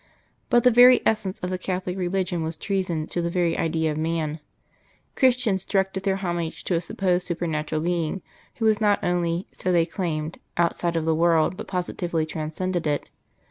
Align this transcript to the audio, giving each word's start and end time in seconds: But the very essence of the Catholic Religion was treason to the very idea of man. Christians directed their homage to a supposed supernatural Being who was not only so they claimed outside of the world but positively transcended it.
But 0.49 0.63
the 0.63 0.71
very 0.71 0.99
essence 1.05 1.37
of 1.41 1.51
the 1.51 1.59
Catholic 1.59 1.95
Religion 1.95 2.41
was 2.41 2.57
treason 2.57 3.05
to 3.05 3.21
the 3.21 3.29
very 3.29 3.55
idea 3.55 3.91
of 3.91 3.99
man. 3.99 4.39
Christians 5.13 5.63
directed 5.63 6.01
their 6.01 6.15
homage 6.15 6.63
to 6.63 6.73
a 6.73 6.81
supposed 6.81 7.27
supernatural 7.27 7.81
Being 7.81 8.23
who 8.55 8.65
was 8.65 8.81
not 8.81 8.97
only 9.03 9.45
so 9.51 9.71
they 9.71 9.85
claimed 9.85 10.39
outside 10.57 10.95
of 10.95 11.05
the 11.05 11.13
world 11.13 11.55
but 11.55 11.67
positively 11.67 12.25
transcended 12.25 12.87
it. 12.87 13.11